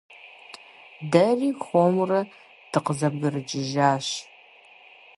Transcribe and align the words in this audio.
Дэри 1.11 1.49
хуэмурэ 1.63 2.21
дыкъызэбгрыкӀыжащ. 2.71 4.07